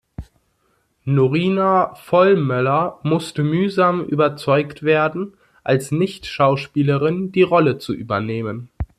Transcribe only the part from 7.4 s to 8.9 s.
Rolle zu übernehmen.